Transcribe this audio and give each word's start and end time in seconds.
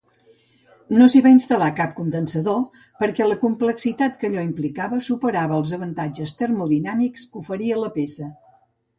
No 0.99 1.07
s'hi 1.13 1.19
va 1.25 1.31
instal·lar 1.33 1.65
cap 1.79 1.91
condensador 1.97 2.79
perquè 3.03 3.27
la 3.27 3.35
complexitat 3.43 4.15
que 4.23 4.27
allò 4.29 4.45
implicava 4.45 4.99
superava 5.09 5.59
els 5.61 5.73
avantatges 5.77 6.33
termodinàmics 6.39 7.27
que 7.35 7.39
oferia 7.43 7.77
la 7.83 7.93
peça. 7.99 8.31